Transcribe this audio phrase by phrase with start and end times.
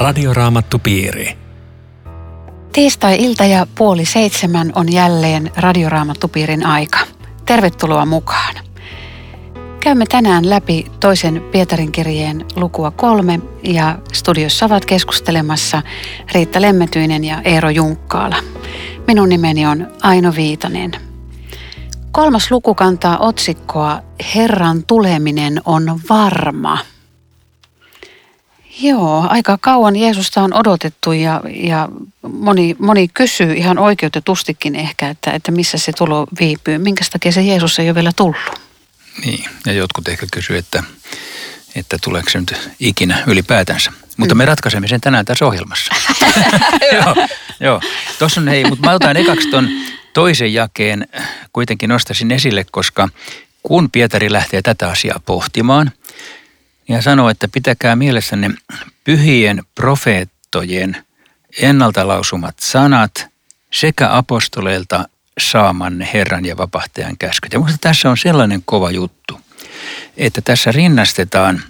[0.00, 1.38] Radioraamattupiiri.
[2.72, 6.98] Tiistai-ilta ja puoli seitsemän on jälleen Radioraamattupiirin aika.
[7.46, 8.54] Tervetuloa mukaan.
[9.80, 15.82] Käymme tänään läpi toisen Pietarin kirjeen lukua kolme ja studiossa ovat keskustelemassa
[16.34, 18.36] Riitta Lemmetyinen ja Eero Junkkaala.
[19.06, 20.92] Minun nimeni on Aino Viitanen.
[22.10, 24.02] Kolmas luku kantaa otsikkoa
[24.34, 26.78] Herran tuleminen on varma–
[28.82, 31.88] Joo, aika kauan Jeesusta on odotettu ja, ja
[32.22, 36.78] moni, moni kysyy ihan oikeutetustikin ehkä, että, että missä se tulo viipyy.
[36.78, 38.60] Minkä takia se Jeesus ei ole vielä tullut?
[39.24, 40.82] Niin, ja jotkut ehkä kysyy, että,
[41.74, 43.92] että tuleeko se nyt ikinä ylipäätänsä.
[44.16, 45.94] Mutta me ratkaisemme sen tänään tässä ohjelmassa.
[46.92, 47.26] joo,
[47.60, 47.80] joo.
[48.18, 49.68] Tuossa on hei, mutta mä otan ekaksi ton
[50.14, 51.08] toisen jakeen
[51.52, 53.08] kuitenkin nostaisin esille, koska
[53.62, 55.90] kun Pietari lähtee tätä asiaa pohtimaan–
[56.90, 58.50] ja sanoo, että pitäkää mielessänne
[59.04, 61.04] pyhien profeettojen
[61.62, 63.26] ennalta lausumat sanat
[63.72, 65.08] sekä apostoleilta
[65.40, 67.52] saamanne Herran ja vapahtajan käskyt.
[67.52, 69.40] Ja minusta tässä on sellainen kova juttu,
[70.16, 71.62] että tässä rinnastetaan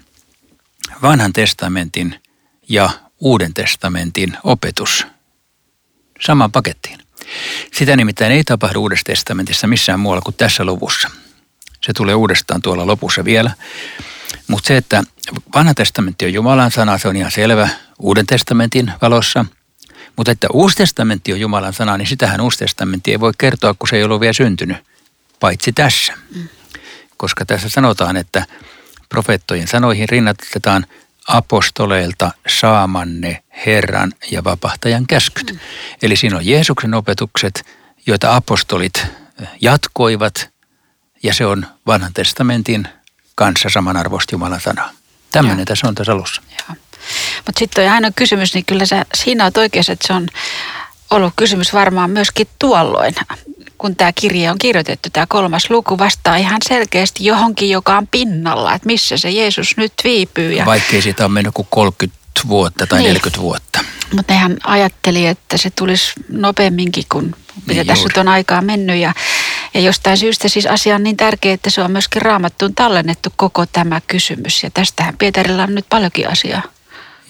[1.03, 2.21] vanhan testamentin
[2.69, 5.07] ja uuden testamentin opetus
[6.21, 6.99] samaan pakettiin.
[7.73, 11.11] Sitä nimittäin ei tapahdu uudessa testamentissa missään muualla kuin tässä luvussa.
[11.81, 13.51] Se tulee uudestaan tuolla lopussa vielä.
[14.49, 15.03] Mutta se, että
[15.55, 19.45] vanha testamentti on Jumalan sana, se on ihan selvä Uuden testamentin valossa.
[20.17, 23.89] Mutta että Uusi testamentti on Jumalan sana, niin sitähän Uusi testamentti ei voi kertoa, kun
[23.89, 24.77] se ei ollut vielä syntynyt,
[25.41, 26.13] paitsi tässä.
[26.35, 26.49] Mm.
[27.17, 28.47] Koska tässä sanotaan, että
[29.09, 30.87] profeettojen sanoihin rinnatetaan
[31.29, 35.53] apostoleilta saamanne Herran ja vapahtajan käskyt.
[35.53, 35.59] Mm.
[36.03, 37.67] Eli siinä on Jeesuksen opetukset,
[38.07, 39.07] joita apostolit
[39.61, 40.51] jatkoivat,
[41.23, 42.89] ja se on vanhan testamentin
[43.41, 44.91] kanssa samanarvoista Jumalan sanaa.
[45.33, 46.43] Tämmöinen tässä on tässä alussa.
[47.47, 50.29] Mutta sitten on aina kysymys, niin kyllä sä, siinä on oikeassa, että se on
[51.11, 53.15] ollut kysymys varmaan myöskin tuolloin,
[53.79, 58.75] kun tämä kirja on kirjoitettu, tämä kolmas luku vastaa ihan selkeästi johonkin, joka on pinnalla,
[58.75, 60.53] että missä se Jeesus nyt viipyy.
[60.53, 60.67] Ja...
[60.67, 63.09] Vaikkei siitä on mennyt kuin 30 vuotta tai niin.
[63.09, 63.85] 40 vuotta.
[64.17, 67.37] Mutta nehän ajatteli, että se tulisi nopeamminkin, kun
[67.67, 68.97] mitä niin tässä nyt on aikaa mennyt.
[68.97, 69.15] Ja,
[69.75, 73.67] ja jostain syystä siis asia on niin tärkeä, että se on myöskin raamattuun tallennettu koko
[73.67, 74.63] tämä kysymys.
[74.63, 76.63] Ja tästähän Pietarilla on nyt paljonkin asiaa.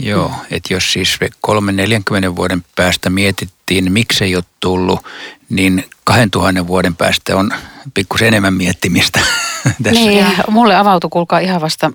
[0.02, 0.34] Joo, mm.
[0.50, 5.00] että jos siis 3-40 vuoden päästä mietittiin, miksi ei ole tullut,
[5.48, 7.50] niin 2000 vuoden päästä on
[7.94, 9.20] pikkusen enemmän miettimistä.
[9.82, 10.00] tässä.
[10.00, 11.90] Niin, mulle avautui kuulkaa ihan vasta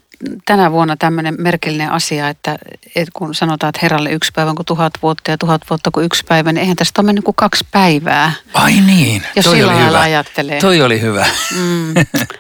[0.46, 2.58] tänä vuonna tämmöinen merkillinen asia, että,
[2.96, 6.24] että kun sanotaan, että herralle yksi päivä kuin tuhat vuotta ja tuhat vuotta kuin yksi
[6.28, 8.32] päivä, niin eihän tästä ole mennyt kuin kaksi päivää.
[8.54, 10.00] Ai niin, jos toi oli hyvä.
[10.00, 10.60] ajattelee.
[10.60, 11.26] Toi oli hyvä.
[11.56, 11.94] Mm.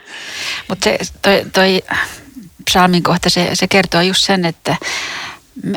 [0.69, 1.83] Mutta se, toi, toi
[2.71, 4.75] psalmin kohta, se, se kertoo just sen, että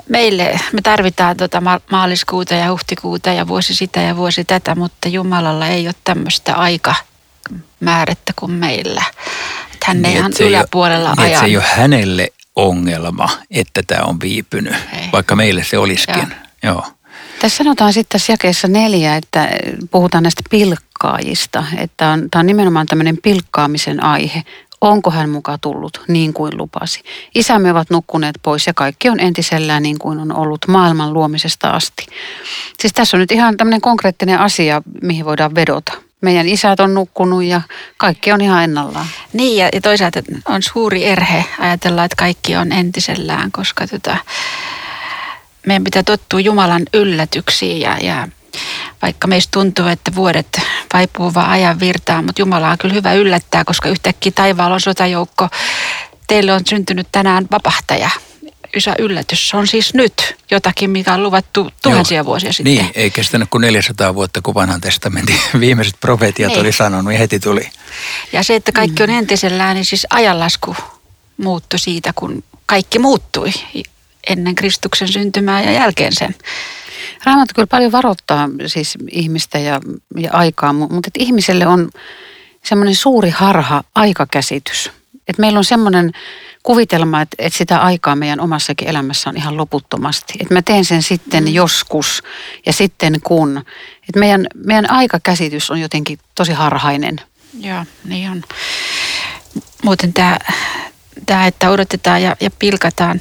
[0.09, 5.67] meille, me tarvitaan tuota maaliskuuta ja huhtikuuta ja vuosi sitä ja vuosi tätä, mutta Jumalalla
[5.67, 6.95] ei ole tämmöistä aika
[7.81, 9.03] määrettä kuin meillä.
[9.73, 11.41] Että hän niin, ei ihan yläpuolella niin, ajan.
[11.41, 15.09] Se ei ole hänelle ongelma, että tämä on viipynyt, ei.
[15.13, 16.35] vaikka meille se olisikin.
[16.63, 16.75] Joo.
[16.75, 16.87] Joo.
[17.41, 19.49] Tässä sanotaan sitten tässä jakeessa neljä, että
[19.91, 24.43] puhutaan näistä pilkkaajista, että on, tämä on nimenomaan tämmöinen pilkkaamisen aihe.
[24.81, 27.03] Onko hän mukaan tullut niin kuin lupasi?
[27.35, 32.07] Isämme ovat nukkuneet pois ja kaikki on entisellään niin kuin on ollut maailman luomisesta asti.
[32.81, 37.45] Siis tässä on nyt ihan tämmöinen konkreettinen asia, mihin voidaan vedota meidän isät on nukkunut
[37.45, 37.61] ja
[37.97, 39.07] kaikki on ihan ennallaan.
[39.33, 44.17] Niin ja, ja toisaalta on suuri erhe ajatella, että kaikki on entisellään, koska tota,
[45.67, 48.29] meidän pitää tottua Jumalan yllätyksiin ja, ja
[49.03, 50.61] vaikka meistä tuntuu, että vuodet
[50.93, 55.49] vaipuu vaan ajan virtaan, mutta Jumala on kyllä hyvä yllättää, koska yhtäkkiä taivaalla on sotajoukko.
[56.27, 58.11] Teille on syntynyt tänään vapahtaja
[58.77, 59.49] iso yllätys.
[59.49, 62.25] Se on siis nyt jotakin, mikä on luvattu tuhansia Joo.
[62.25, 62.75] vuosia sitten.
[62.75, 66.61] Niin, ei kestänyt kuin 400 vuotta, kun vanhan testamentin viimeiset profetiat niin.
[66.61, 67.71] oli sanonut ja heti tuli.
[68.33, 70.77] Ja se, että kaikki on entisellään, niin siis ajanlasku
[71.37, 73.51] muuttui siitä, kun kaikki muuttui
[74.27, 76.35] ennen Kristuksen syntymää ja jälkeen sen.
[77.25, 79.81] Raamattu kyllä paljon varoittaa siis ihmistä ja,
[80.17, 81.91] ja aikaa, mutta että ihmiselle on
[82.65, 84.91] semmoinen suuri harha aikakäsitys.
[85.29, 86.13] Että meillä on semmoinen
[86.63, 90.35] kuvitelma, että, että sitä aikaa meidän omassakin elämässä on ihan loputtomasti.
[90.41, 91.55] Että mä teen sen sitten mm.
[91.55, 92.23] joskus
[92.67, 93.59] ja sitten kun.
[94.09, 97.21] Että meidän, meidän aikakäsitys on jotenkin tosi harhainen.
[97.61, 98.43] Joo, niin on.
[99.83, 100.39] Muuten tämä,
[101.27, 103.19] tämä että odotetaan ja, ja pilkataan,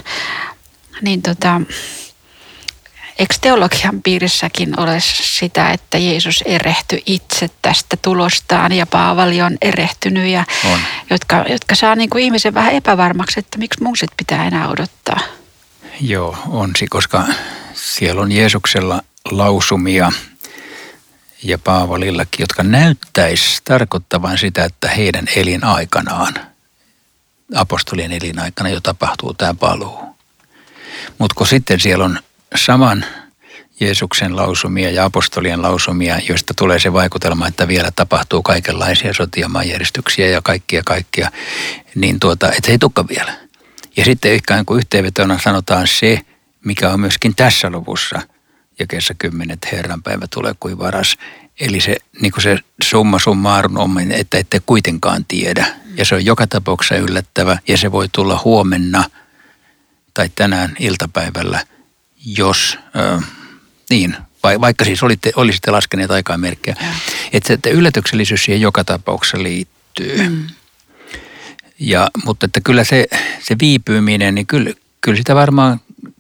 [1.01, 1.61] niin tota,
[3.19, 10.27] Eikö teologian piirissäkin ole sitä, että Jeesus erehtyi itse tästä tulostaan ja Paavali on erehtynyt,
[10.27, 10.45] ja
[11.09, 15.19] jotka, jotka saa niin kuin ihmisen vähän epävarmaksi, että miksi mun sit pitää enää odottaa?
[16.01, 17.23] Joo, on se, koska
[17.73, 20.11] siellä on Jeesuksella lausumia
[21.43, 26.33] ja Paavalillakin, jotka näyttäisi tarkoittavan sitä, että heidän elinaikanaan,
[27.55, 29.99] apostolien elinaikana jo tapahtuu tämä paluu.
[31.17, 32.19] Mutta kun sitten siellä on
[32.55, 33.05] saman
[33.79, 40.27] Jeesuksen lausumia ja apostolien lausumia, joista tulee se vaikutelma, että vielä tapahtuu kaikenlaisia sotia, maanjäristyksiä
[40.27, 41.31] ja kaikkia kaikkia,
[41.95, 43.33] niin tuota, että ei tukka vielä.
[43.97, 46.21] Ja sitten ikään kuin yhteenvetona sanotaan se,
[46.65, 48.21] mikä on myöskin tässä luvussa,
[48.79, 51.17] ja kesä kymmenet Herran päivä tulee kuin varas.
[51.59, 55.67] Eli se, niin kuin se summa summarum on, että ette kuitenkaan tiedä.
[55.95, 59.03] Ja se on joka tapauksessa yllättävä, ja se voi tulla huomenna
[60.13, 61.61] tai tänään iltapäivällä,
[62.37, 62.77] jos...
[62.95, 63.23] Äh,
[63.89, 64.17] niin,
[64.61, 66.75] vaikka siis olitte, olisitte laskeneet aikaa merkkejä.
[67.33, 70.29] Että, että yllätyksellisyys siihen joka tapauksessa liittyy.
[70.29, 70.47] Mm.
[71.79, 73.07] Ja, mutta että kyllä se,
[73.39, 74.71] se viipyminen, niin kyllä,
[75.01, 75.79] kyllä sitä varmaan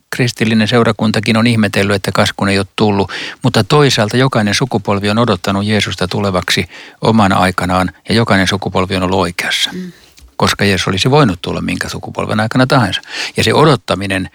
[0.09, 3.11] kristillinen seurakuntakin on ihmetellyt, että kaskun ei ole tullut.
[3.43, 6.65] Mutta toisaalta jokainen sukupolvi on odottanut Jeesusta tulevaksi
[7.01, 9.69] oman aikanaan ja jokainen sukupolvi on ollut oikeassa.
[9.73, 9.91] Mm.
[10.35, 13.01] Koska Jeesus olisi voinut tulla minkä sukupolven aikana tahansa.
[13.37, 14.29] Ja se odottaminen,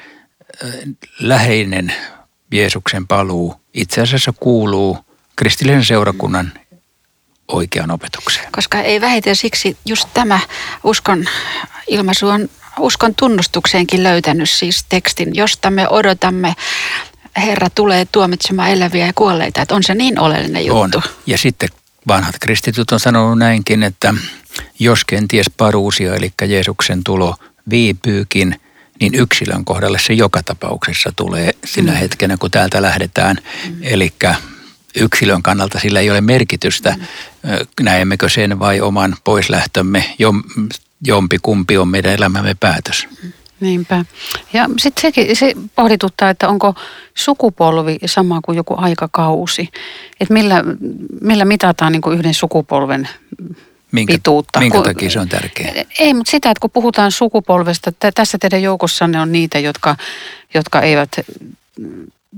[1.20, 1.94] läheinen
[2.52, 4.98] Jeesuksen paluu itse asiassa kuuluu
[5.36, 6.52] kristillisen seurakunnan
[7.48, 8.52] oikean opetukseen.
[8.52, 10.40] Koska ei vähiten siksi just tämä
[10.84, 11.24] uskon
[11.86, 16.54] ilmaisu on uskon tunnustukseenkin löytänyt siis tekstin, josta me odotamme
[17.36, 19.62] Herra tulee tuomitsemaan eläviä ja kuolleita.
[19.62, 20.98] Että on se niin oleellinen juttu.
[20.98, 21.02] On.
[21.26, 21.68] Ja sitten
[22.08, 24.14] vanhat kristityt on sanonut näinkin, että
[24.78, 27.36] jos kenties paruusia, eli Jeesuksen tulo
[27.70, 28.60] viipyykin,
[29.02, 31.98] niin yksilön kohdalle se joka tapauksessa tulee sinä mm.
[31.98, 33.36] hetkenä, kun täältä lähdetään.
[33.68, 33.76] Mm.
[33.82, 34.12] Eli
[34.96, 37.04] yksilön kannalta sillä ei ole merkitystä, mm.
[37.80, 40.04] näemmekö sen vai oman poislähtömme,
[41.06, 43.08] jompi kumpi on meidän elämämme päätös.
[43.60, 44.04] Niinpä.
[44.52, 46.74] Ja sitten sekin, se pohdituttaa, että onko
[47.14, 49.68] sukupolvi sama kuin joku aikakausi.
[50.20, 50.64] Että millä,
[51.20, 53.08] millä mitataan niin kuin yhden sukupolven
[53.92, 54.58] minkä, pituutta.
[54.58, 55.84] Minkä kun, takia se on tärkeää?
[55.98, 59.96] Ei, mutta sitä, että kun puhutaan sukupolvesta, että tässä teidän joukossanne on niitä, jotka,
[60.54, 61.10] jotka eivät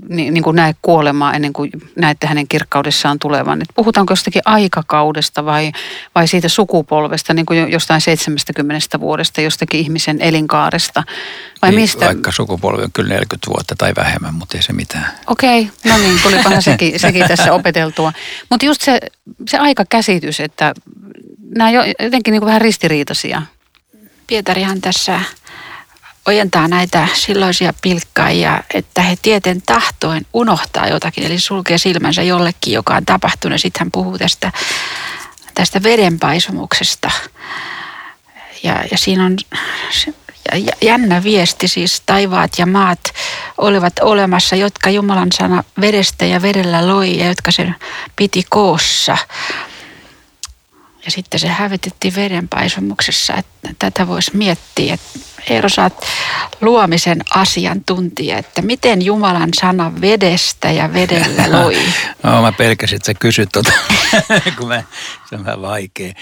[0.09, 3.62] niin, niin kuin näe kuolemaa ennen kuin näette hänen kirkkaudessaan tulevan.
[3.62, 5.73] Et puhutaanko jostakin aikakaudesta vai,
[6.15, 11.03] vai siitä sukupolvesta, niin kuin jostain 70 vuodesta, jostakin ihmisen elinkaaresta?
[11.62, 12.06] Vai niin, mistä?
[12.06, 15.06] Vaikka sukupolvi on kyllä 40 vuotta tai vähemmän, mutta ei se mitään.
[15.27, 18.12] Okei, okay, no niin, tulipahan sekin, sekin tässä opeteltua.
[18.51, 19.01] Mutta just se,
[19.49, 20.75] se aikakäsitys, että
[21.56, 23.43] nämä on jotenkin niin kuin vähän ristiriitaisia.
[24.26, 25.20] Pietarihan tässä
[26.26, 32.94] ojentaa näitä silloisia pilkkaajia, että he tieten tahtoen unohtaa jotakin, eli sulkee silmänsä jollekin, joka
[32.94, 33.61] on tapahtunut.
[33.61, 34.52] Sitten hän puhuu tästä,
[35.55, 37.11] tästä vedenpaisumuksesta.
[38.62, 39.37] Ja, ja siinä on
[40.82, 43.00] jännä viesti, siis taivaat ja maat
[43.58, 47.76] olivat olemassa, jotka Jumalan sana vedestä ja vedellä loi ja jotka sen
[48.17, 49.19] piti koossa.
[51.05, 54.95] Ja sitten se hävitettiin vedenpaisumuksessa, että tätä voisi miettiä.
[54.95, 55.19] Että
[55.51, 56.05] Eero, sä oot
[56.61, 61.79] luomisen asiantuntija, että miten Jumalan sana vedestä ja vedellä loi?
[62.23, 63.73] No mä pelkäsin, että sä kysyt tuota,
[64.59, 64.83] kun mä,
[65.29, 66.13] se on vähän vaikea.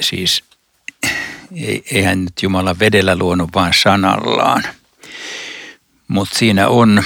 [0.00, 0.44] Siis
[1.90, 4.64] eihän nyt Jumala vedellä luonut vaan sanallaan,
[6.08, 7.04] mutta siinä on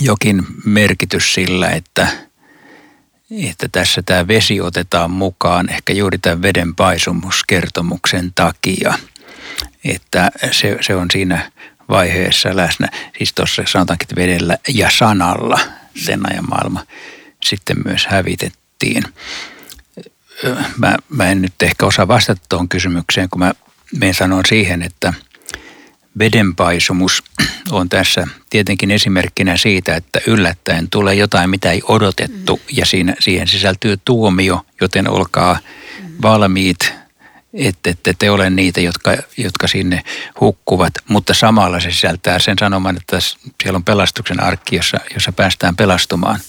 [0.00, 2.08] jokin merkitys sillä, että–
[3.30, 8.94] että tässä tämä vesi otetaan mukaan ehkä juuri tämän veden paisumuskertomuksen takia,
[9.84, 11.52] että se, se on siinä
[11.88, 12.88] vaiheessa läsnä.
[13.18, 15.60] Siis tuossa sanotaankin, että vedellä ja sanalla
[16.04, 16.86] sen ajan maailma
[17.44, 19.02] sitten myös hävitettiin.
[20.78, 23.52] Mä, mä en nyt ehkä osaa vastata tuohon kysymykseen, kun mä
[24.00, 25.14] menen sanon siihen, että–
[26.18, 27.22] vedenpaisumus
[27.70, 32.76] on tässä tietenkin esimerkkinä siitä, että yllättäen tulee jotain, mitä ei odotettu mm.
[32.76, 35.58] ja siinä, siihen sisältyy tuomio, joten olkaa
[36.22, 36.92] valmiit,
[37.54, 40.02] että ette te ole niitä, jotka, jotka sinne
[40.40, 43.18] hukkuvat, mutta samalla se sisältää sen sanoman, että
[43.62, 46.40] siellä on pelastuksen arkki, jossa, jossa päästään pelastumaan.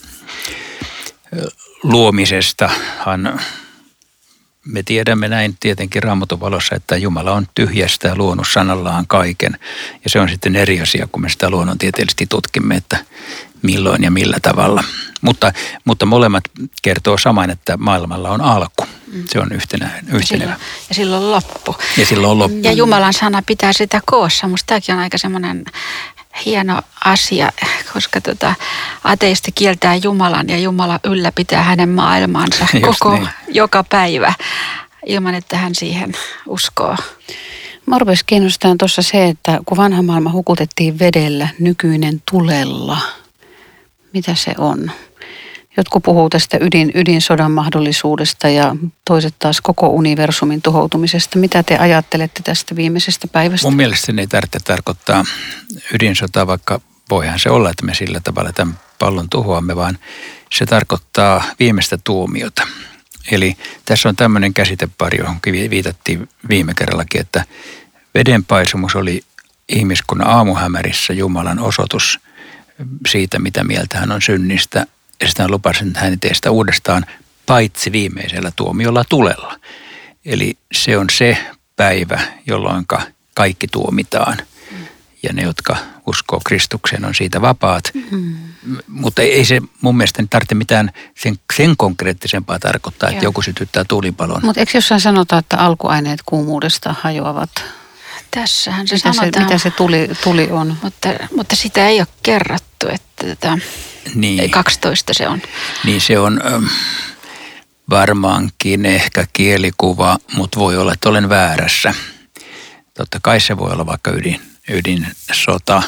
[1.84, 3.40] Luomisestahan
[4.72, 9.60] me tiedämme näin tietenkin Raamatun valossa, että Jumala on tyhjästä ja luonut sanallaan kaiken.
[10.04, 12.98] Ja se on sitten eri asia, kun me sitä luonnontieteellisesti tutkimme, että
[13.62, 14.84] milloin ja millä tavalla.
[15.22, 15.54] Mutta,
[15.86, 16.44] mutta molemmat
[16.82, 18.86] kertoo saman, että maailmalla on alku.
[19.26, 20.56] Se on yhtenä, yhtenevä.
[20.90, 21.76] Ja silloin loppu.
[21.98, 22.58] Ja silloin loppu.
[22.62, 24.48] Ja Jumalan sana pitää sitä koossa.
[24.48, 25.66] Musta tämäkin on aika semmoinen
[26.46, 27.52] hieno asia,
[27.94, 28.56] koska tota,
[29.04, 33.30] ateisti kieltää Jumalan ja Jumala ylläpitää hänen maailmansa koko, niin.
[33.48, 34.34] joka päivä
[35.06, 36.14] ilman, että hän siihen
[36.48, 36.96] uskoo.
[37.86, 42.98] Morbes kiinnostaa tuossa se, että kun vanha maailma hukutettiin vedellä, nykyinen tulella.
[44.14, 44.92] Mitä se on?
[45.78, 51.40] Jotkut puhuu tästä ydin, ydinsodan mahdollisuudesta ja toiset taas koko universumin tuhoutumisesta.
[51.40, 53.68] Mitä te ajattelette tästä viimeisestä päivästä?
[53.68, 55.26] Mun mielestä ei tarvitse tarkoittaa
[55.94, 59.98] ydinsotaa, vaikka voihan se olla, että me sillä tavalla tämän pallon tuhoamme, vaan
[60.52, 62.68] se tarkoittaa viimeistä tuomiota.
[63.32, 67.44] Eli tässä on tämmöinen käsitepari, johon viitattiin viime kerrallakin, että
[68.16, 69.22] vedenpaisumus oli
[69.70, 72.20] ihmiskunnan aamuhämärissä Jumalan osoitus
[73.08, 74.86] siitä, mitä mieltä hän on synnistä.
[75.22, 77.06] Ja sitten hän lupasi, että hän teistä uudestaan
[77.46, 79.60] paitsi viimeisellä tuomiolla tulella.
[80.26, 81.38] Eli se on se
[81.76, 82.86] päivä, jolloin
[83.36, 84.38] kaikki tuomitaan.
[85.24, 87.84] Ja ne, jotka uskoo Kristukseen, on siitä vapaat.
[88.12, 88.38] Mm.
[88.88, 93.14] Mutta ei se mun mielestä tarvitse mitään sen, sen konkreettisempaa tarkoittaa, Joo.
[93.14, 94.42] että joku sytyttää tulipalon.
[94.44, 97.50] Mutta eikö jossain sanota, että alkuaineet kuumuudesta hajoavat?
[98.32, 99.34] Tässähän se mitä sanotaan.
[99.34, 100.78] Se, mitä se tuli, tuli on?
[100.84, 103.58] Mutta, mutta sitä ei ole kerrattu, että tätä,
[104.16, 104.52] niin.
[104.52, 105.42] 12 se on.
[105.84, 106.42] Niin se on
[107.90, 111.94] varmaankin ehkä kielikuva, mutta voi olla, että olen väärässä.
[112.94, 115.84] Totta kai se voi olla vaikka ydin, ydinsota.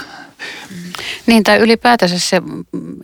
[1.25, 2.37] Niin, tai ylipäätänsä se,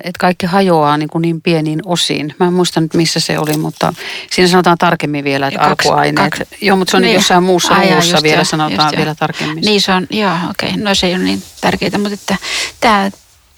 [0.04, 2.36] että kaikki hajoaa niin, kuin niin pieniin osiin.
[2.40, 3.94] Mä en muista nyt, missä se oli, mutta
[4.32, 6.32] siinä sanotaan tarkemmin vielä, että kaksi, alkuaineet.
[6.32, 9.64] Kaksi, joo, mutta se on niin, jossain muussa Ai, luvussa vielä, jo, sanotaan vielä tarkemmin.
[9.64, 10.70] Niin se on, joo, okei.
[10.70, 10.84] Okay.
[10.84, 12.36] No se ei ole niin tärkeää, mutta että
[12.80, 13.12] tämä,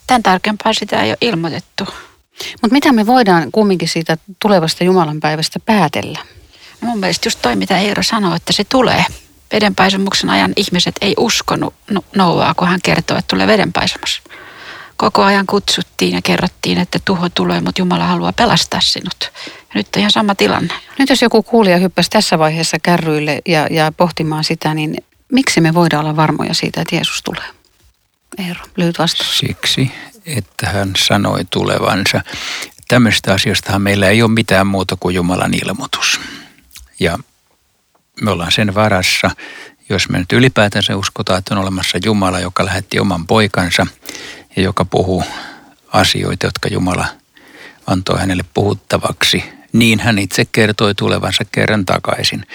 [0.08, 1.88] tämän tarkempaa sitä ei ole ilmoitettu.
[2.62, 6.20] Mutta mitä me voidaan kumminkin siitä tulevasta Jumalan päivästä päätellä?
[6.82, 9.06] No mun mielestä just toi, mitä Eero sanoi, että se tulee
[9.54, 11.74] vedenpaisumuksen ajan ihmiset ei uskonut
[12.16, 14.22] Noaa, kun hän kertoi, että tulee vedenpaisumus.
[14.98, 19.32] Koko ajan kutsuttiin ja kerrottiin, että tuho tulee, mutta Jumala haluaa pelastaa sinut.
[19.46, 20.74] Ja nyt on ihan sama tilanne.
[21.00, 24.96] Nyt jos joku kuulija hyppäsi tässä vaiheessa kärryille ja, ja pohtimaan sitä, niin
[25.32, 27.44] miksi me voidaan olla varmoja siitä, että Jeesus tulee?
[28.38, 29.38] Eero, lyhyt vastaus.
[29.38, 29.92] Siksi,
[30.26, 32.22] että hän sanoi tulevansa.
[32.88, 36.20] Tämmöistä asioistahan meillä ei ole mitään muuta kuin Jumalan ilmoitus.
[37.00, 37.20] Ja
[38.22, 39.32] me ollaan sen varassa,
[39.90, 43.88] jos me nyt ylipäätänsä uskotaan, että on olemassa Jumala, joka lähetti oman poikansa
[44.56, 45.24] ja joka puhuu
[45.94, 47.06] asioita, jotka Jumala
[47.88, 52.46] antoi hänelle puhuttavaksi, niin hän itse kertoi tulevansa kerran takaisin.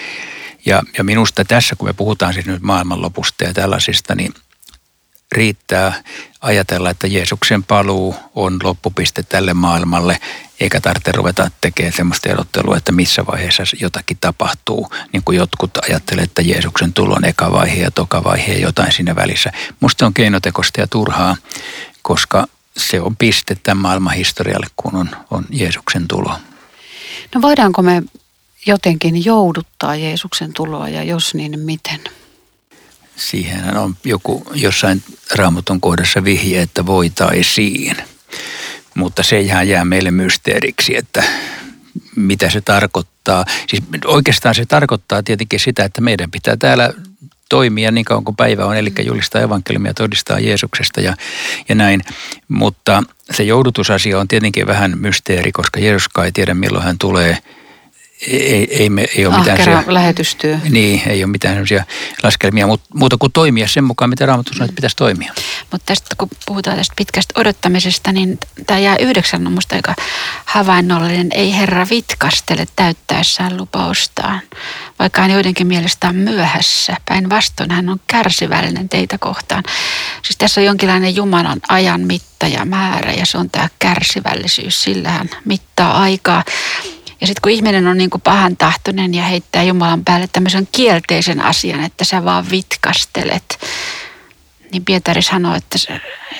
[0.66, 4.35] Ja, ja minusta tässä, kun me puhutaan siis nyt maailmanlopusta ja tällaisista, niin
[5.35, 6.03] riittää
[6.41, 10.21] ajatella, että Jeesuksen paluu on loppupiste tälle maailmalle,
[10.61, 14.91] eikä tarvitse ruveta tekemään sellaista erottelua, että missä vaiheessa jotakin tapahtuu.
[15.12, 18.93] Niin kuin jotkut ajattelee, että Jeesuksen tulo on eka vaihe ja toka vaihe ja jotain
[18.93, 19.53] siinä välissä.
[19.81, 21.37] Musta on keinotekosta ja turhaa,
[22.03, 26.38] koska se on piste tämän maailman historialle, kun on, on Jeesuksen tulo.
[27.35, 28.03] No voidaanko me
[28.67, 32.00] jotenkin jouduttaa Jeesuksen tuloa ja jos niin, miten?
[33.16, 35.02] Siihen on joku jossain
[35.35, 37.97] raamatun kohdassa vihje, että voitaisiin.
[38.94, 41.23] Mutta se ihan jää meille mysteeriksi, että
[42.16, 43.44] mitä se tarkoittaa.
[43.68, 46.92] Siis oikeastaan se tarkoittaa tietenkin sitä, että meidän pitää täällä
[47.49, 51.16] toimia niin kauan kuin päivä on, eli julistaa evankeliumia, todistaa Jeesuksesta ja,
[51.68, 52.00] ja näin.
[52.49, 57.38] Mutta se joudutusasia on tietenkin vähän mysteeri, koska Jeesus ei tiedä milloin hän tulee–
[58.26, 60.59] ei, ei, me, ei ole mitään sellaisia, lähetystyö.
[60.71, 61.85] Niin, ei ole mitään sellaisia
[62.23, 65.33] laskelmia, mutta muuta kuin toimia sen mukaan, mitä Raamattu sanoo, että pitäisi toimia.
[65.71, 69.95] Mutta tästä, kun puhutaan tästä pitkästä odottamisesta, niin tämä jää yhdeksän on musta aika
[70.45, 71.28] havainnollinen.
[71.31, 74.40] Ei Herra vitkastele täyttäessään lupaustaan,
[74.99, 76.97] vaikka hän joidenkin mielestä on myöhässä.
[77.09, 79.62] Päinvastoin hän on kärsivällinen teitä kohtaan.
[80.23, 84.83] Siis tässä on jonkinlainen Jumalan ajan mitta ja määrä ja se on tämä kärsivällisyys.
[84.83, 86.45] Sillä hän mittaa aikaa.
[87.21, 91.40] Ja sitten kun ihminen on niin kuin pahan tahtoinen ja heittää Jumalan päälle tämmöisen kielteisen
[91.40, 93.59] asian, että sä vaan vitkastelet,
[94.73, 95.78] niin Pietari sanoo, että,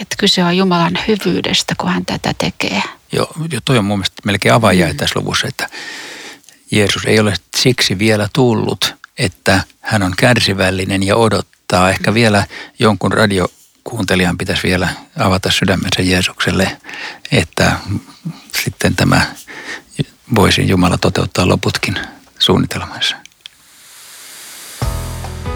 [0.01, 2.83] että kyse on Jumalan hyvyydestä, kun hän tätä tekee.
[3.13, 4.97] Joo, jo toi on mun mielestä melkein avaajia mm.
[4.97, 5.69] tässä luvussa, että
[6.71, 11.91] Jeesus ei ole siksi vielä tullut, että hän on kärsivällinen ja odottaa.
[11.91, 12.47] Ehkä vielä
[12.79, 14.89] jonkun radiokuuntelijan pitäisi vielä
[15.19, 16.77] avata sydämensä Jeesukselle,
[17.33, 17.73] että
[18.65, 19.27] sitten tämä
[20.35, 21.95] voisi Jumala toteuttaa loputkin
[22.39, 23.17] suunnitelmansa.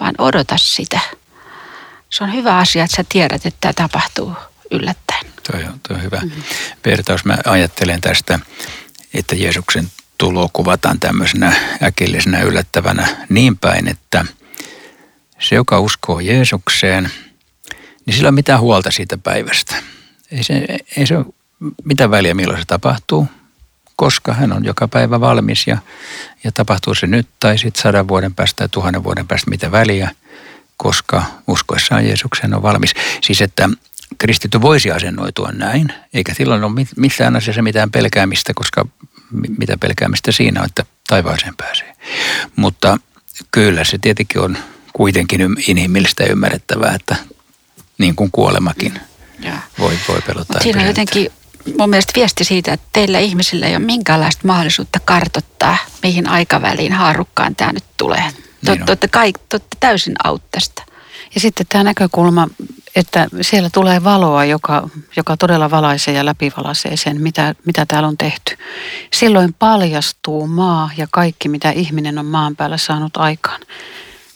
[0.00, 1.00] vaan odota sitä.
[2.10, 4.32] Se on hyvä asia, että sä tiedät, että tämä tapahtuu
[4.70, 5.26] yllättäen.
[5.52, 6.42] Toi on, toi on hyvä mm-hmm.
[6.84, 7.24] vertaus.
[7.24, 8.38] Mä ajattelen tästä,
[9.14, 9.88] että Jeesuksen
[10.22, 11.52] tulo kuvataan tämmöisenä
[11.82, 14.24] äkillisenä yllättävänä niin päin, että
[15.38, 17.10] se, joka uskoo Jeesukseen,
[18.06, 19.74] niin sillä on mitään huolta siitä päivästä.
[20.32, 21.26] Ei se, ei se ole
[21.84, 23.28] mitä väliä milloin se tapahtuu,
[23.96, 25.78] koska hän on joka päivä valmis ja,
[26.44, 30.10] ja tapahtuu se nyt tai sitten sadan vuoden päästä tai tuhannen vuoden päästä mitä väliä,
[30.76, 32.94] koska uskoessaan Jeesukseen on valmis.
[33.20, 33.68] Siis että
[34.18, 38.86] kristitty voisi asennoitua näin, eikä silloin ole missään asiassa mitään pelkäämistä, koska
[39.58, 41.96] mitä pelkäämistä siinä on, että taivaaseen pääsee.
[42.56, 42.98] Mutta
[43.50, 44.58] kyllä se tietenkin on
[44.92, 47.16] kuitenkin inhimillistä ja ymmärrettävää, että
[47.98, 49.00] niin kuin kuolemakin
[49.40, 49.52] ja.
[49.78, 50.54] voi, voi pelottaa.
[50.54, 51.32] Mut siinä on jotenkin
[51.78, 57.56] mun mielestä viesti siitä, että teillä ihmisillä ei ole minkäänlaista mahdollisuutta kartottaa, mihin aikaväliin haarukkaan
[57.56, 58.24] tämä nyt tulee.
[58.66, 59.36] Niin olette, kaik,
[59.80, 60.82] täysin out tästä.
[61.34, 62.48] Ja sitten tämä näkökulma,
[62.96, 68.18] että siellä tulee valoa, joka, joka todella valaisee ja läpivalaisee sen, mitä, mitä täällä on
[68.18, 68.58] tehty.
[69.12, 73.60] Silloin paljastuu maa ja kaikki, mitä ihminen on maan päällä saanut aikaan.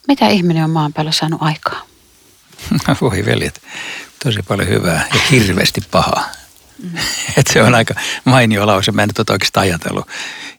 [0.08, 1.86] Mitä ihminen on maan päällä saanut aikaan?
[3.00, 3.62] Voi veljet,
[4.24, 6.24] tosi paljon hyvää ja hirveästi pahaa.
[6.82, 6.90] Mm.
[7.36, 8.92] että se on aika mainio lause.
[8.92, 10.06] Mä en nyt ole oikeastaan ajatellut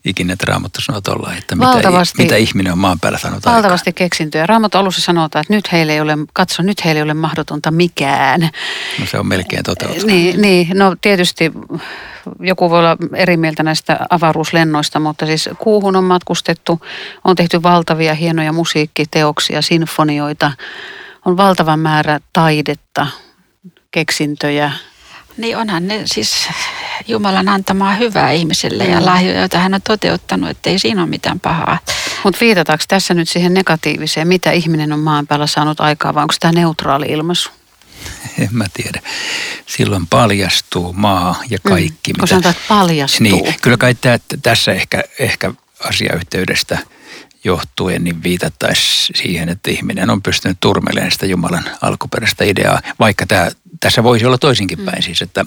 [0.08, 4.10] ikinä, että Raamattu sanoo tuolla, että mitä, mitä ihminen on maan päällä sanonut Valtavasti aikaan.
[4.10, 4.48] keksintöjä.
[4.48, 8.50] Raamattu alussa sanotaan, että nyt heille ei ole, katso, nyt heille ei ole mahdotonta mikään.
[9.00, 10.06] No se on melkein toteutunut.
[10.06, 11.52] Niin, niin, no tietysti
[12.40, 16.82] joku voi olla eri mieltä näistä avaruuslennoista, mutta siis kuuhun on matkustettu,
[17.24, 20.52] on tehty valtavia hienoja musiikkiteoksia, sinfonioita,
[21.26, 23.08] on valtava määrä taidetta,
[23.92, 24.72] keksintöjä,
[25.38, 26.50] niin onhan ne siis
[27.08, 29.06] Jumalan antamaa hyvää ihmiselle ja mm.
[29.06, 31.80] lahjoja, joita hän on toteuttanut, että ei siinä ole mitään pahaa.
[32.24, 36.34] Mutta viitataanko tässä nyt siihen negatiiviseen, mitä ihminen on maan päällä saanut aikaa, vai onko
[36.40, 37.50] tämä neutraali ilmaisu?
[38.40, 39.02] En mä tiedä.
[39.66, 41.70] Silloin paljastuu maa ja mm.
[41.70, 42.14] kaikki.
[42.14, 43.24] Mm, kun sanotaan, että paljastuu.
[43.24, 46.78] Niin, kyllä kai tää, tässä ehkä, ehkä asiayhteydestä
[47.44, 53.50] johtuen, niin viitattaisiin siihen, että ihminen on pystynyt turmelemaan sitä Jumalan alkuperäistä ideaa, vaikka tämä
[53.80, 55.04] tässä voisi olla toisinkin päin mm.
[55.04, 55.46] siis, että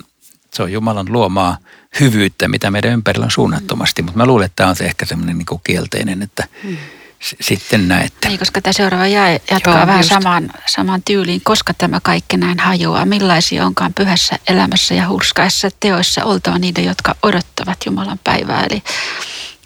[0.54, 1.56] se on Jumalan luomaa
[2.00, 4.02] hyvyyttä, mitä meidän ympärillä on suunnattomasti.
[4.02, 4.06] Mm.
[4.06, 6.76] Mutta mä luulen, että tämä on se ehkä semmoinen niin kielteinen, että mm.
[7.22, 8.28] s- sitten näette.
[8.28, 12.58] Niin, koska tämä seuraava jäi jatkaa Joo, vähän samaan, samaan tyyliin, koska tämä kaikki näin
[12.58, 13.04] hajoaa.
[13.04, 18.64] Millaisia onkaan pyhässä elämässä ja hurskaissa teoissa oltava niiden, jotka odottavat Jumalan päivää.
[18.70, 18.82] Eli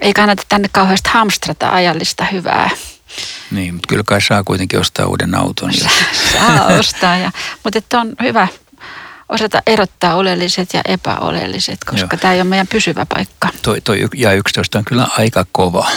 [0.01, 2.71] ei kannata tänne kauheasti hamstrata ajallista hyvää.
[3.51, 5.73] Niin, mutta kyllä kai saa kuitenkin ostaa uuden auton.
[5.83, 5.89] Ja...
[6.33, 7.31] Saa ostaa, ja,
[7.65, 8.49] mutta että on hyvä
[9.35, 12.21] osata erottaa oleelliset ja epäoleelliset, koska Joo.
[12.21, 13.49] tämä ei ole meidän pysyvä paikka.
[13.63, 15.91] Toi, toi ja 11 on kyllä aika kova.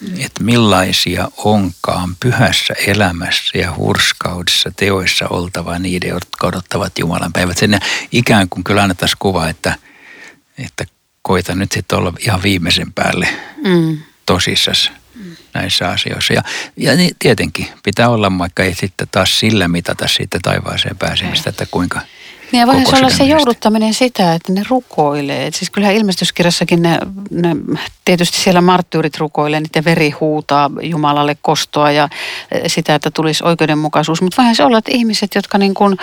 [0.00, 0.14] Mm.
[0.20, 7.58] Että millaisia onkaan pyhässä elämässä ja hurskaudessa teoissa oltava niiden, jotka odottavat Jumalan päivät.
[7.58, 7.80] Sen
[8.12, 9.74] ikään kuin kyllä annettaisiin kuva, että,
[10.58, 10.84] että
[11.22, 13.28] koita nyt sitten olla ihan viimeisen päälle
[13.64, 13.98] mm.
[14.26, 14.90] tosissasi
[15.54, 16.32] näissä asioissa.
[16.32, 16.42] Ja,
[16.76, 21.66] ja niin, tietenkin pitää olla, vaikka ei sitten taas sillä mitata siitä taivaaseen pääsemistä, että
[21.70, 22.00] kuinka
[22.56, 25.46] niin ja voihan se olla se jouduttaminen sitä, että ne rukoilee.
[25.46, 26.98] Et siis kyllähän ilmestyskirjassakin ne,
[27.30, 27.56] ne,
[28.04, 32.08] tietysti siellä marttyyrit rukoilee, niiden veri huutaa Jumalalle kostoa ja
[32.50, 34.22] e, sitä, että tulisi oikeudenmukaisuus.
[34.22, 35.96] Mutta voihan se olla, että ihmiset, jotka niin kuin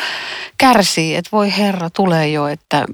[0.57, 2.85] kärsii, että voi Herra, tulee jo, että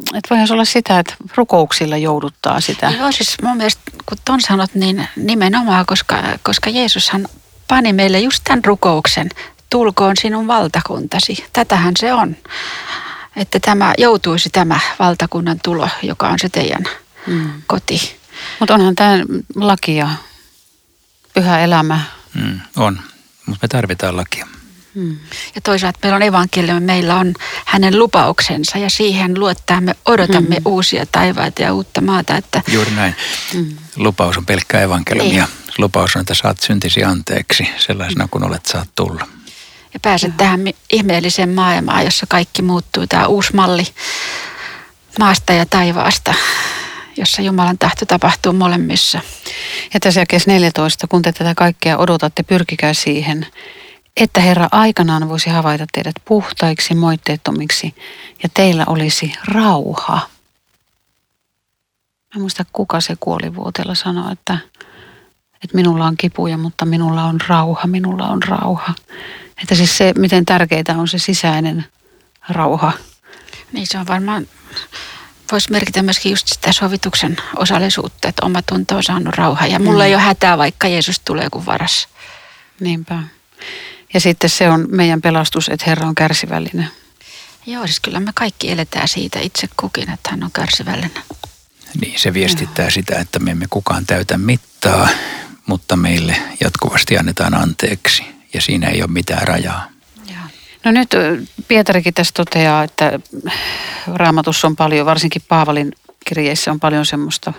[0.00, 2.92] että voihan se olla sitä, että rukouksilla jouduttaa sitä.
[2.98, 7.28] Joo, siis mun mielestä kun ton sanot, niin nimenomaan, koska, koska Jeesushan
[7.68, 9.28] pani meille just tämän rukouksen,
[9.70, 11.44] tulkoon sinun valtakuntasi.
[11.52, 12.36] Tätähän se on.
[13.38, 16.84] Että tämä joutuisi tämä valtakunnan tulo, joka on se teidän
[17.26, 17.50] mm.
[17.66, 18.16] koti.
[18.60, 19.12] Mutta onhan tämä
[19.54, 20.08] laki ja
[21.34, 22.00] pyhä elämä.
[22.34, 23.00] Mm, on,
[23.46, 24.46] mutta me tarvitaan lakia.
[24.94, 25.16] Mm.
[25.54, 30.62] Ja toisaalta meillä on evankeliumi, meillä on hänen lupauksensa ja siihen luottaa me odotamme mm.
[30.64, 32.36] uusia taivaita ja uutta maata.
[32.36, 32.62] Että...
[32.68, 33.14] Juuri näin.
[33.54, 33.76] Mm.
[33.96, 35.44] Lupaus on pelkkä evankeliumia.
[35.44, 35.74] Niin.
[35.78, 39.26] Lupaus on, että saat syntisi anteeksi sellaisena kuin olet saat tulla.
[39.98, 40.60] Ja pääset tähän
[40.92, 43.06] ihmeelliseen maailmaan, jossa kaikki muuttuu.
[43.06, 43.86] Tämä uusi malli
[45.18, 46.34] maasta ja taivaasta,
[47.16, 49.20] jossa Jumalan tahto tapahtuu molemmissa.
[49.94, 53.46] Ja tässä jakeessa 14, kun te tätä kaikkea odotatte, pyrkikää siihen,
[54.16, 57.94] että Herra aikanaan voisi havaita teidät puhtaiksi, moitteettomiksi
[58.42, 60.20] ja teillä olisi rauha.
[62.34, 64.58] Mä muista kuka se kuolivuotella sanoi, että,
[65.64, 68.94] että minulla on kipuja, mutta minulla on rauha, minulla on rauha.
[69.62, 71.86] Että siis se, miten tärkeää on se sisäinen
[72.48, 72.92] rauha.
[73.72, 74.46] Niin se on varmaan,
[75.52, 79.66] voisi merkitä myöskin just sitä sovituksen osallisuutta, että oma tunto on saanut rauha.
[79.66, 80.06] Ja mulla mm.
[80.06, 82.08] ei ole hätää, vaikka Jeesus tulee kuin varas.
[82.80, 83.22] Niinpä.
[84.14, 86.88] Ja sitten se on meidän pelastus, että Herra on kärsivällinen.
[87.66, 91.22] Joo, siis kyllä me kaikki eletään siitä itse kukin, että hän on kärsivällinen.
[92.00, 92.90] Niin, se viestittää Joo.
[92.90, 95.08] sitä, että me emme kukaan täytä mittaa,
[95.68, 99.88] mutta meille jatkuvasti annetaan anteeksi ja siinä ei ole mitään rajaa.
[100.84, 101.10] No nyt
[101.68, 103.20] Pietarikin tässä toteaa, että
[104.14, 105.92] raamatussa on paljon, varsinkin Paavalin
[106.24, 107.52] kirjeissä on paljon semmoista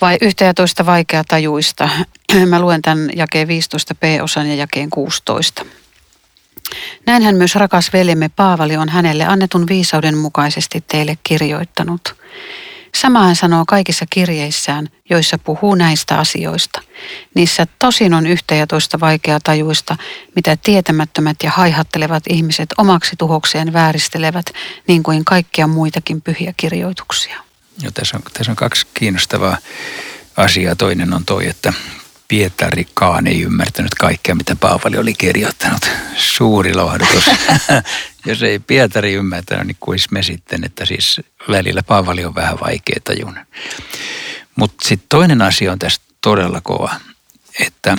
[0.00, 1.88] vai yhtä ja toista vaikea tajuista.
[2.46, 5.64] Mä luen tämän jakeen 15b-osan ja jakeen 16.
[7.06, 12.16] Näinhän myös rakas veljemme Paavali on hänelle annetun viisauden mukaisesti teille kirjoittanut.
[12.96, 16.82] Sama hän sanoo kaikissa kirjeissään, joissa puhuu näistä asioista.
[17.34, 19.96] Niissä tosin on yhtä ja toista vaikeaa tajuista,
[20.36, 24.46] mitä tietämättömät ja haihattelevat ihmiset omaksi tuhokseen vääristelevät,
[24.88, 27.36] niin kuin kaikkia muitakin pyhiä kirjoituksia.
[27.82, 29.58] Jo, tässä, on, tässä on kaksi kiinnostavaa
[30.36, 30.76] asiaa.
[30.76, 31.72] Toinen on toi, että
[32.28, 35.90] Pietarikaan ei ymmärtänyt kaikkea, mitä Paavali oli kirjoittanut.
[36.16, 37.30] Suuri lohdutus.
[38.26, 43.00] Jos ei Pietari ymmärtänyt, niin kuis me sitten, että siis välillä Paavali on vähän vaikea
[43.04, 43.46] tajuna.
[44.56, 46.94] Mutta sitten toinen asia on tässä todella kova,
[47.60, 47.96] että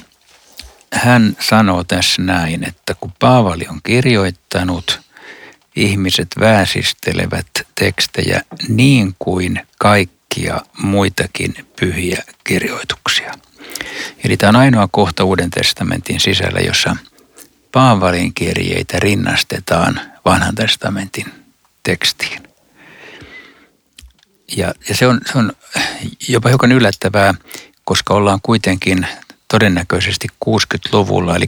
[0.93, 5.01] hän sanoo tässä näin, että kun Paavali on kirjoittanut,
[5.75, 13.33] ihmiset väsistelevät tekstejä niin kuin kaikkia muitakin pyhiä kirjoituksia.
[14.23, 16.95] Eli tämä on ainoa kohta Uuden testamentin sisällä, jossa
[17.73, 21.25] Paavalin kirjeitä rinnastetaan vanhan testamentin
[21.83, 22.43] tekstiin.
[24.57, 25.53] Ja, ja se, on, se on
[26.27, 27.33] jopa hiukan yllättävää,
[27.83, 29.07] koska ollaan kuitenkin
[29.47, 31.47] todennäköisesti 60-luvulla, eli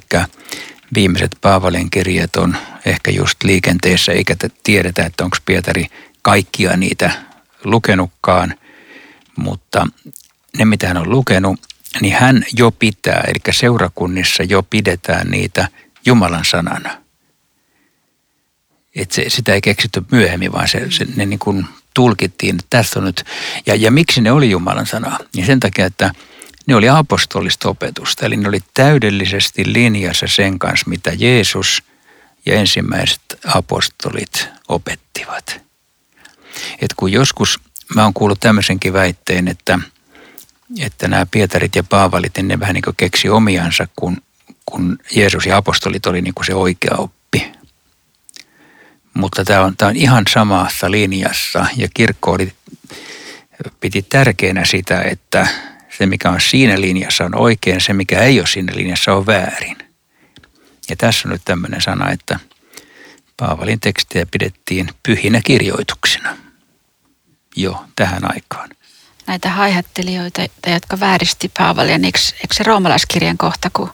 [0.95, 5.87] viimeiset Paavalin kirjat on ehkä just liikenteessä, eikä tiedetä, että onko Pietari
[6.21, 7.11] kaikkia niitä
[7.63, 8.55] lukenutkaan,
[9.35, 9.87] mutta
[10.57, 11.59] ne mitä hän on lukenut,
[12.01, 15.67] niin hän jo pitää, eli seurakunnissa jo pidetään niitä
[16.05, 16.97] Jumalan sanana.
[18.95, 22.99] Et se, sitä ei keksitty myöhemmin, vaan se, se, ne niin kuin tulkittiin, että tässä
[22.99, 23.25] on nyt,
[23.65, 25.19] ja, ja miksi ne oli Jumalan sana?
[25.35, 26.11] Niin sen takia, että
[26.67, 31.83] ne oli apostolista opetusta, eli ne oli täydellisesti linjassa sen kanssa, mitä Jeesus
[32.45, 35.61] ja ensimmäiset apostolit opettivat.
[36.81, 37.59] Et kun joskus,
[37.95, 39.79] mä oon kuullut tämmöisenkin väitteen, että,
[40.79, 44.17] että nämä Pietarit ja Paavalit, ne vähän niin kuin keksi omiansa, kun,
[44.65, 47.51] kun Jeesus ja apostolit oli niin kuin se oikea oppi.
[49.13, 52.53] Mutta tämä on, tämä on ihan samassa linjassa ja kirkko oli,
[53.79, 55.47] piti tärkeänä sitä, että
[55.97, 59.77] se mikä on siinä linjassa on oikein, se mikä ei ole siinä linjassa on väärin.
[60.89, 62.39] Ja tässä on nyt tämmöinen sana, että
[63.37, 66.37] Paavalin tekstejä pidettiin pyhinä kirjoituksina
[67.55, 68.69] jo tähän aikaan.
[69.27, 73.89] Näitä haihattelijoita, jotka vääristi Paavalia, niin eikö, eikö se roomalaiskirjan kohta, kun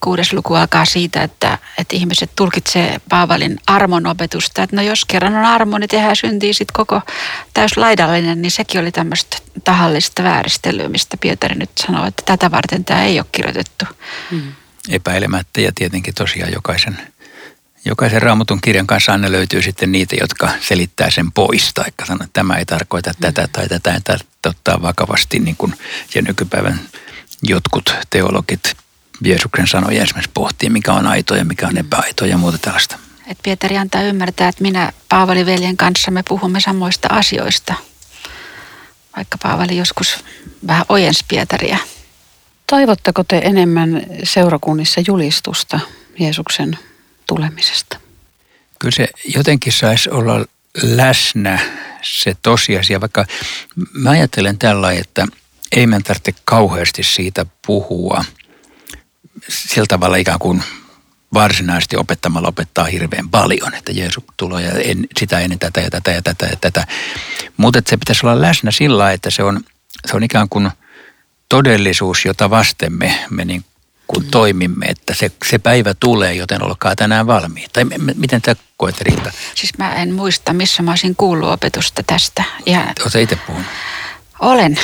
[0.00, 4.62] kuudes luku alkaa siitä, että, että ihmiset tulkitsee Paavalin armon opetusta.
[4.62, 7.00] Että no jos kerran on armo, niin tehdään syntiä sitten koko
[7.54, 13.04] täyslaidallinen, niin sekin oli tämmöistä tahallista vääristelyä, mistä Pietari nyt sanoo, että tätä varten tämä
[13.04, 13.84] ei ole kirjoitettu.
[14.30, 14.52] Mm.
[14.88, 16.98] Epäilemättä ja tietenkin tosiaan jokaisen,
[17.84, 22.40] jokaisen raamatun kirjan kanssa aina löytyy sitten niitä, jotka selittää sen pois tai sanoo, että
[22.40, 23.48] tämä ei tarkoita tätä mm.
[23.52, 25.74] tai tätä ei tarvitse ottaa vakavasti niin kuin
[26.14, 26.80] ja nykypäivän
[27.42, 28.76] jotkut teologit
[29.24, 32.98] Jeesuksen sanoja esimerkiksi pohtii, mikä on aito ja mikä on epäaito ja muuta tällaista.
[33.26, 37.74] Et Pietari antaa ymmärtää, että minä Paavali veljen kanssa me puhumme samoista asioista.
[39.16, 40.24] Vaikka Paavali joskus
[40.66, 41.78] vähän ojensi Pietaria.
[42.66, 45.80] Toivotteko te enemmän seurakunnissa julistusta
[46.18, 46.78] Jeesuksen
[47.26, 47.98] tulemisesta?
[48.78, 50.46] Kyllä se jotenkin saisi olla
[50.82, 51.58] läsnä
[52.02, 53.26] se tosiasia, vaikka
[53.92, 55.26] mä ajattelen tällä, että
[55.72, 58.24] ei meidän tarvitse kauheasti siitä puhua
[59.48, 60.62] sillä tavalla ikään kuin
[61.34, 66.10] varsinaisesti opettamalla opettaa hirveän paljon, että Jeesus tulee ja en, sitä ennen tätä ja tätä
[66.10, 66.86] ja tätä ja tätä.
[67.56, 69.60] Mutta se pitäisi olla läsnä sillä että se on,
[70.06, 70.70] se on ikään kuin
[71.48, 73.64] todellisuus, jota vasten me, me niin
[74.06, 74.30] kun mm.
[74.30, 77.70] toimimme, että se, se päivä tulee, joten olkaa tänään valmiita.
[77.72, 79.32] Tai miten tämä koet Riitta?
[79.54, 82.44] Siis mä en muista, missä mä olisin kuullut opetusta tästä.
[82.66, 83.66] Ja Oletko itse puhunut?
[84.40, 84.78] Olen,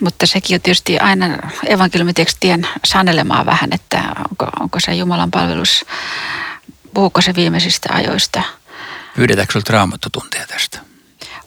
[0.00, 1.26] mutta sekin on tietysti aina
[1.66, 5.84] evankeliumitekstien sanelemaa vähän, että onko, onko se Jumalan palvelus,
[6.94, 8.42] puhuuko se viimeisistä ajoista.
[9.16, 10.78] Pyydetäänkö sinulta raamattotuntia tästä?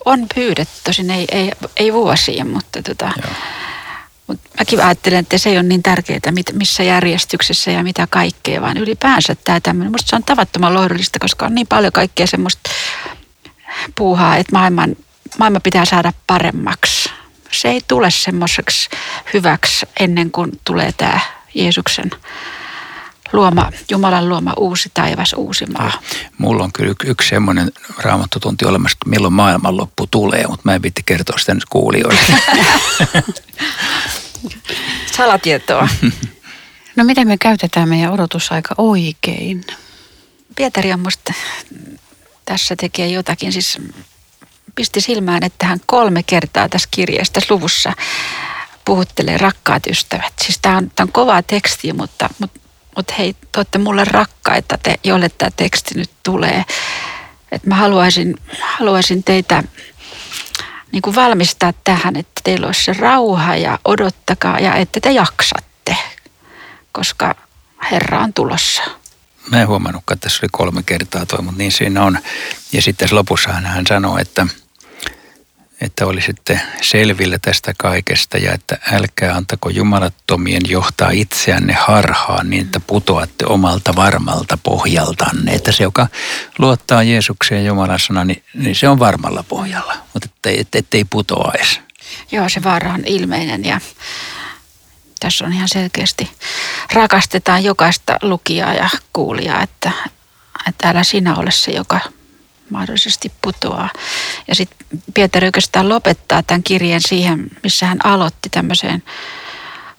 [0.05, 3.11] On pyydetty, tosin ei, ei, ei vuosiin, mutta tota,
[4.27, 6.19] mutta mäkin ajattelen, että se ei ole niin tärkeää,
[6.53, 9.91] missä järjestyksessä ja mitä kaikkea, vaan ylipäänsä tämä tämmöinen.
[9.91, 12.69] Musta se on tavattoman lohdullista, koska on niin paljon kaikkea semmoista
[13.95, 14.95] puuhaa, että maailman,
[15.39, 17.09] maailma pitää saada paremmaksi.
[17.51, 18.89] Se ei tule semmoiseksi
[19.33, 21.19] hyväksi ennen kuin tulee tämä
[21.53, 22.11] Jeesuksen
[23.33, 25.91] luoma, Jumalan luoma uusi taivas, uusi maa.
[26.37, 31.01] Mulla on kyllä yksi semmoinen raamattotunti olemassa, että milloin maailmanloppu tulee, mutta mä en vitti
[31.05, 32.19] kertoa sitä nyt kuulijoille.
[35.17, 35.87] Salatietoa.
[36.95, 39.65] No miten me käytetään meidän odotusaika oikein?
[40.55, 41.33] Pietari on musta
[42.45, 43.77] tässä tekee jotakin, siis
[44.79, 47.93] pisti silmään, että hän kolme kertaa tässä kirjassa, tässä luvussa
[48.85, 50.33] puhuttelee rakkaat ystävät.
[50.41, 52.59] Siis tämä on, on kova teksti, mutta, mutta,
[52.95, 56.65] mutta hei, te olette mulle rakkaita, te, jolle tämä teksti nyt tulee.
[57.51, 59.63] Että mä haluaisin, haluaisin teitä
[60.91, 65.97] niin kuin valmistaa tähän, että teillä olisi se rauha ja odottakaa ja että te jaksatte,
[66.91, 67.35] koska
[67.91, 68.81] Herra on tulossa.
[69.51, 72.19] Mä en huomannutkaan, että tässä oli kolme kertaa toi, mutta niin siinä on.
[72.71, 74.47] Ja sitten tässä lopussa hän sanoo, että
[75.81, 82.79] että olisitte selvillä tästä kaikesta ja että älkää antako jumalattomien johtaa itseänne harhaan niin, että
[82.79, 85.53] putoatte omalta varmalta pohjaltanne.
[85.53, 86.07] Että se, joka
[86.57, 91.79] luottaa Jeesukseen Jumalan sana, niin, niin se on varmalla pohjalla, mutta ettei, et, ettei putoaisi.
[92.31, 93.81] Joo, se vaara on ilmeinen ja
[95.19, 96.31] tässä on ihan selkeästi
[96.93, 99.91] rakastetaan jokaista lukijaa ja kuulijaa, että,
[100.67, 101.99] että älä sinä ole se, joka
[102.69, 103.89] mahdollisesti putoaa.
[104.47, 109.03] Ja sitten Pietari oikeastaan lopettaa tämän kirjeen siihen, missä hän aloitti tämmöiseen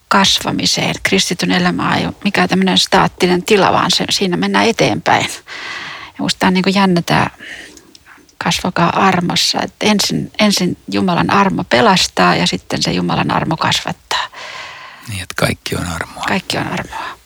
[0.09, 0.95] kasvamiseen.
[1.03, 5.27] Kristityn elämä ei ole mikään tämmöinen staattinen tila, vaan se, siinä mennään eteenpäin.
[6.07, 7.27] Ja musta on niin kuin jännä tämä
[8.39, 9.59] kasvakaa armossa.
[9.63, 14.27] Että ensin, ensin Jumalan armo pelastaa ja sitten se Jumalan armo kasvattaa.
[15.09, 16.25] Niin, että kaikki on armoa.
[16.25, 17.21] Kaikki on armoa.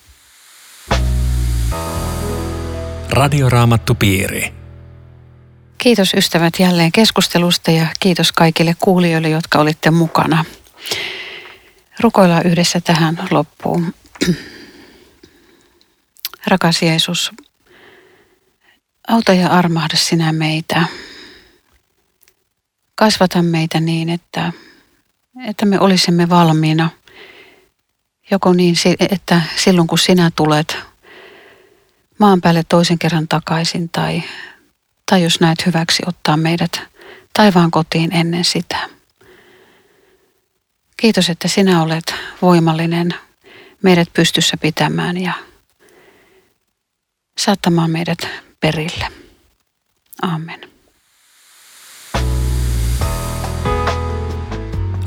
[3.11, 4.64] Radioraamattu piiri.
[5.85, 10.45] Kiitos ystävät jälleen keskustelusta ja kiitos kaikille kuulijoille, jotka olitte mukana.
[12.01, 13.95] Rukoillaan yhdessä tähän loppuun.
[16.47, 17.33] Rakas Jeesus,
[19.09, 20.85] auta ja armahda sinä meitä.
[22.95, 24.53] Kasvata meitä niin, että,
[25.47, 26.91] että me olisimme valmiina.
[28.31, 28.75] Joko niin,
[29.11, 30.77] että silloin kun sinä tulet
[32.19, 34.23] maan päälle toisen kerran takaisin tai
[35.11, 36.83] tai jos näet hyväksi ottaa meidät
[37.33, 38.89] taivaan kotiin ennen sitä.
[40.97, 43.15] Kiitos, että sinä olet voimallinen
[43.83, 45.33] meidät pystyssä pitämään ja
[47.39, 48.29] saattamaan meidät
[48.61, 49.09] perille.
[50.23, 50.61] Amen.